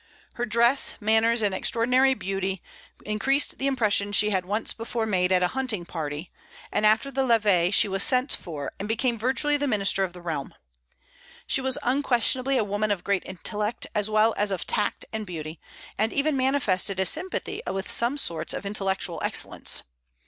[0.33, 2.63] Her dress, manners, and extraordinary beauty
[3.05, 6.31] increased the impression she had once before made at a hunting party;
[6.71, 10.21] and after the levée she was sent for, and became virtually the minister of the
[10.23, 10.55] realm.
[11.45, 15.59] She was unquestionably a woman of great intellect, as well as of tact and beauty,
[15.99, 19.83] and even manifested a sympathy with some sorts of intellectual excellence.